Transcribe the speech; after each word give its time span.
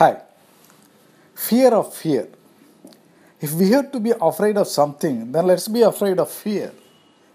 Hi. 0.00 0.22
Fear 1.34 1.74
of 1.74 1.92
fear. 1.92 2.26
If 3.38 3.52
we 3.52 3.68
have 3.72 3.92
to 3.92 4.00
be 4.00 4.14
afraid 4.18 4.56
of 4.56 4.66
something, 4.66 5.30
then 5.30 5.46
let's 5.46 5.68
be 5.68 5.82
afraid 5.82 6.18
of 6.18 6.30
fear, 6.30 6.72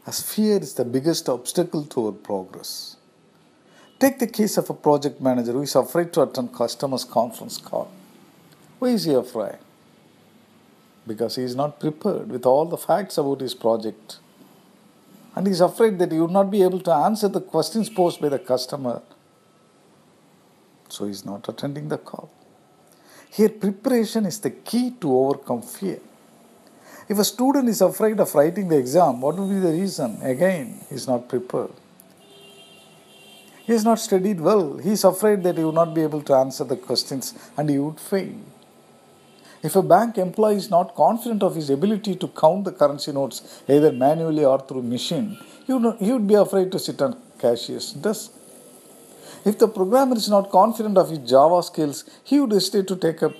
as 0.07 0.19
fear 0.23 0.57
is 0.57 0.73
the 0.73 0.83
biggest 0.83 1.29
obstacle 1.29 1.85
to 1.85 2.07
our 2.07 2.11
progress. 2.11 2.95
Take 3.99 4.17
the 4.17 4.25
case 4.25 4.57
of 4.57 4.67
a 4.71 4.73
project 4.73 5.21
manager 5.21 5.51
who 5.51 5.61
is 5.61 5.75
afraid 5.75 6.11
to 6.13 6.23
attend 6.23 6.55
customer's 6.55 7.03
conference 7.03 7.59
call. 7.59 7.91
Why 8.79 8.89
is 8.89 9.03
he 9.03 9.13
afraid? 9.13 9.59
Because 11.05 11.35
he 11.35 11.43
is 11.43 11.55
not 11.55 11.79
prepared 11.79 12.31
with 12.31 12.47
all 12.47 12.65
the 12.65 12.77
facts 12.77 13.19
about 13.19 13.41
his 13.41 13.53
project. 13.53 14.17
And 15.35 15.45
he 15.45 15.53
is 15.53 15.61
afraid 15.61 15.99
that 15.99 16.11
he 16.11 16.19
would 16.19 16.31
not 16.31 16.49
be 16.49 16.63
able 16.63 16.79
to 16.79 16.91
answer 16.91 17.27
the 17.27 17.41
questions 17.41 17.91
posed 17.91 18.19
by 18.19 18.29
the 18.29 18.39
customer. 18.39 19.03
So 20.89 21.05
he 21.05 21.11
is 21.11 21.23
not 21.23 21.47
attending 21.47 21.89
the 21.89 21.99
call. 21.99 22.31
Here, 23.35 23.49
preparation 23.49 24.25
is 24.25 24.39
the 24.39 24.49
key 24.49 24.91
to 25.01 25.13
overcome 25.13 25.61
fear. 25.61 25.99
If 27.09 27.19
a 27.19 27.25
student 27.25 27.67
is 27.67 27.81
afraid 27.81 28.17
of 28.21 28.33
writing 28.33 28.69
the 28.69 28.77
exam, 28.77 29.19
what 29.19 29.35
would 29.35 29.49
be 29.49 29.59
the 29.59 29.73
reason? 29.73 30.19
Again, 30.21 30.79
he 30.87 30.95
is 30.95 31.05
not 31.05 31.27
prepared. 31.27 31.73
He 33.65 33.73
has 33.73 33.83
not 33.83 33.99
studied 33.99 34.39
well. 34.39 34.77
He 34.77 34.91
is 34.91 35.03
afraid 35.03 35.43
that 35.43 35.57
he 35.57 35.65
will 35.65 35.73
not 35.73 35.93
be 35.93 36.01
able 36.01 36.21
to 36.21 36.33
answer 36.33 36.63
the 36.63 36.77
questions 36.77 37.33
and 37.57 37.69
he 37.69 37.77
would 37.77 37.99
fail. 37.99 38.35
If 39.61 39.75
a 39.75 39.83
bank 39.83 40.17
employee 40.17 40.55
is 40.55 40.69
not 40.69 40.95
confident 40.95 41.43
of 41.43 41.55
his 41.55 41.69
ability 41.69 42.15
to 42.15 42.29
count 42.29 42.63
the 42.63 42.71
currency 42.71 43.11
notes 43.11 43.61
either 43.67 43.91
manually 43.91 44.45
or 44.45 44.59
through 44.61 44.83
machine, 44.83 45.37
he 45.67 45.73
would, 45.73 45.97
he 45.97 46.13
would 46.13 46.27
be 46.27 46.35
afraid 46.35 46.71
to 46.71 46.79
sit 46.79 47.01
on 47.01 47.21
cashier's 47.37 47.91
desk. 47.91 48.31
If 49.45 49.59
the 49.59 49.67
programmer 49.67 50.15
is 50.15 50.27
not 50.27 50.49
confident 50.49 50.97
of 50.97 51.11
his 51.11 51.19
Java 51.19 51.61
skills, 51.61 52.03
he 52.23 52.39
would 52.39 52.51
hesitate 52.51 52.87
to 52.87 52.95
take 52.95 53.21
up 53.21 53.35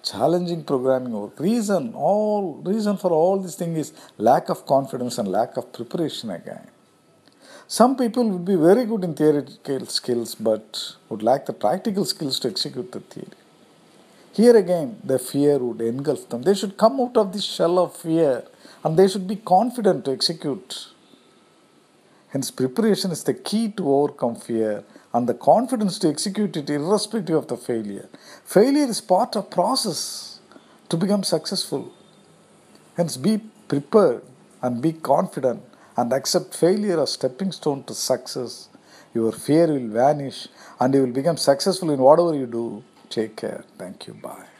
challenging 0.00 0.62
programming 0.62 1.12
work. 1.12 1.40
Reason, 1.40 1.92
all 1.94 2.62
reason 2.64 2.96
for 2.96 3.10
all 3.10 3.36
this 3.40 3.56
thing 3.56 3.76
is 3.76 3.92
lack 4.16 4.48
of 4.48 4.64
confidence 4.64 5.18
and 5.18 5.26
lack 5.26 5.56
of 5.56 5.72
preparation 5.72 6.30
again. 6.30 6.68
Some 7.66 7.96
people 7.96 8.28
would 8.30 8.44
be 8.44 8.54
very 8.54 8.84
good 8.84 9.02
in 9.02 9.14
theoretical 9.14 9.86
skills 9.86 10.36
but 10.36 10.94
would 11.08 11.22
lack 11.22 11.46
the 11.46 11.52
practical 11.52 12.04
skills 12.04 12.38
to 12.40 12.48
execute 12.48 12.92
the 12.92 13.00
theory. 13.00 13.40
Here 14.32 14.56
again, 14.56 15.00
the 15.02 15.18
fear 15.18 15.58
would 15.58 15.80
engulf 15.80 16.28
them. 16.28 16.42
They 16.42 16.54
should 16.54 16.76
come 16.76 17.00
out 17.00 17.16
of 17.16 17.32
this 17.32 17.44
shell 17.44 17.78
of 17.80 17.96
fear 17.96 18.44
and 18.84 18.96
they 18.96 19.08
should 19.08 19.26
be 19.26 19.36
confident 19.36 20.04
to 20.04 20.12
execute. 20.12 20.90
Hence, 22.32 22.50
preparation 22.50 23.10
is 23.10 23.24
the 23.24 23.34
key 23.34 23.70
to 23.72 23.92
overcome 23.92 24.36
fear 24.36 24.84
and 25.12 25.28
the 25.28 25.34
confidence 25.34 25.98
to 25.98 26.08
execute 26.08 26.56
it 26.56 26.70
irrespective 26.70 27.36
of 27.36 27.48
the 27.48 27.56
failure. 27.56 28.08
Failure 28.44 28.84
is 28.84 29.00
part 29.00 29.34
of 29.36 29.50
process 29.50 30.40
to 30.88 30.96
become 30.96 31.24
successful. 31.24 31.92
Hence 32.96 33.16
be 33.16 33.38
prepared 33.66 34.22
and 34.62 34.80
be 34.80 34.92
confident 34.92 35.62
and 35.96 36.12
accept 36.12 36.54
failure 36.54 37.00
as 37.02 37.12
stepping 37.12 37.50
stone 37.50 37.82
to 37.84 37.94
success. 37.94 38.68
Your 39.12 39.32
fear 39.32 39.66
will 39.66 39.88
vanish 39.88 40.46
and 40.78 40.94
you 40.94 41.00
will 41.02 41.12
become 41.12 41.36
successful 41.36 41.90
in 41.90 41.98
whatever 41.98 42.34
you 42.34 42.46
do. 42.46 42.84
Take 43.08 43.36
care. 43.36 43.64
Thank 43.76 44.06
you. 44.06 44.14
Bye. 44.14 44.59